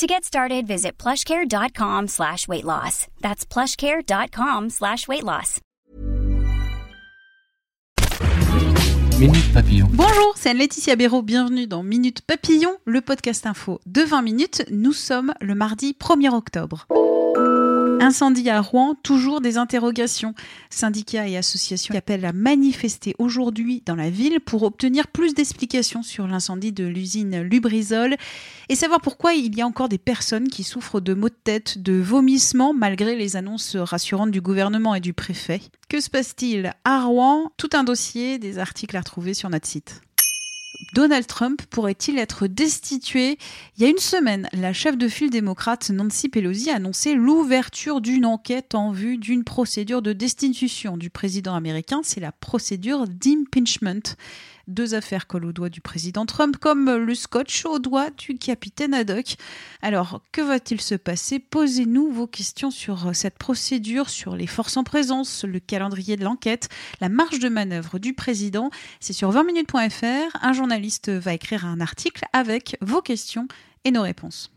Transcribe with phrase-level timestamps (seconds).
[0.00, 3.06] To get started, visit plushcare.com slash weight loss.
[3.20, 5.60] That's plushcare.com slash weight loss.
[9.18, 9.88] Minute Papillon.
[9.92, 11.20] Bonjour, c'est Laetitia Béraud.
[11.20, 14.64] Bienvenue dans Minute Papillon, le podcast info de 20 minutes.
[14.70, 16.86] Nous sommes le mardi 1er octobre.
[18.00, 20.34] Incendie à Rouen, toujours des interrogations.
[20.70, 26.26] Syndicats et associations appellent à manifester aujourd'hui dans la ville pour obtenir plus d'explications sur
[26.26, 28.16] l'incendie de l'usine Lubrizol
[28.70, 31.76] et savoir pourquoi il y a encore des personnes qui souffrent de maux de tête,
[31.78, 35.60] de vomissements malgré les annonces rassurantes du gouvernement et du préfet.
[35.90, 37.52] Que se passe-t-il à Rouen?
[37.58, 40.00] Tout un dossier, des articles à retrouver sur notre site.
[40.94, 43.38] Donald Trump pourrait-il être destitué?
[43.76, 48.00] Il y a une semaine, la chef de file démocrate Nancy Pelosi a annoncé l'ouverture
[48.00, 52.00] d'une enquête en vue d'une procédure de destitution du président américain.
[52.02, 54.16] C'est la procédure d'impeachment.
[54.70, 58.94] Deux affaires collent au doigt du président Trump, comme le scotch au doigt du capitaine
[58.94, 59.34] Haddock.
[59.82, 61.40] Alors, que va-t-il se passer?
[61.40, 66.68] Posez-nous vos questions sur cette procédure, sur les forces en présence, le calendrier de l'enquête,
[67.00, 68.70] la marge de manœuvre du président.
[69.00, 70.38] C'est sur 20minutes.fr.
[70.60, 73.48] Journaliste va écrire un article avec vos questions
[73.84, 74.52] et nos réponses.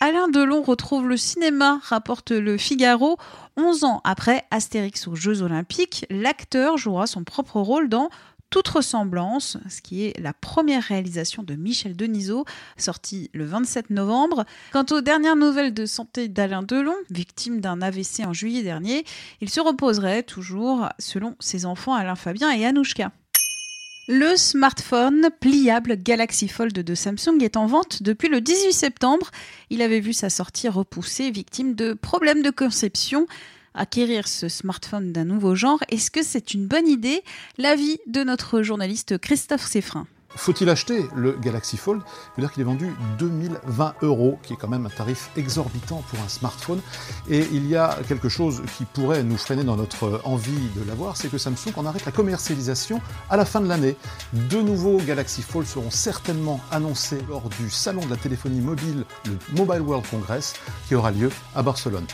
[0.00, 3.18] Alain Delon retrouve le cinéma, rapporte le Figaro.
[3.58, 8.08] 11 ans après Astérix aux Jeux Olympiques, l'acteur jouera son propre rôle dans
[8.48, 12.46] toute ressemblance, ce qui est la première réalisation de Michel Denisot,
[12.78, 14.46] sortie le 27 novembre.
[14.72, 19.04] Quant aux dernières nouvelles de santé d'Alain Delon, victime d'un AVC en juillet dernier,
[19.42, 23.12] il se reposerait toujours, selon ses enfants Alain Fabien et Anouchka.
[24.10, 29.30] Le smartphone pliable Galaxy Fold de Samsung est en vente depuis le 18 septembre.
[29.68, 33.26] Il avait vu sa sortie repoussée, victime de problèmes de conception
[33.74, 35.80] acquérir ce smartphone d'un nouveau genre.
[35.90, 37.22] Est-ce que c'est une bonne idée?
[37.58, 40.06] L'avis de notre journaliste Christophe Seffrin.
[40.36, 42.02] Faut-il acheter le Galaxy Fold?
[42.36, 46.80] Il est vendu 2020 euros, qui est quand même un tarif exorbitant pour un smartphone.
[47.28, 51.16] Et il y a quelque chose qui pourrait nous freiner dans notre envie de l'avoir,
[51.16, 53.00] c'est que Samsung en arrête la commercialisation
[53.30, 53.96] à la fin de l'année.
[54.32, 59.38] De nouveaux Galaxy Fold seront certainement annoncés lors du salon de la téléphonie mobile, le
[59.56, 60.54] Mobile World Congress,
[60.86, 62.06] qui aura lieu à Barcelone.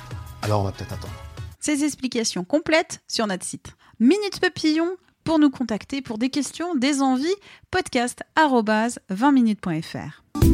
[0.42, 1.14] Alors on va peut-être attendre.
[1.60, 3.74] Ces explications complètes sur notre site.
[3.98, 7.26] Minute Papillon pour nous contacter pour des questions, des envies,
[7.70, 8.22] podcast
[9.10, 10.53] 20minutes.fr.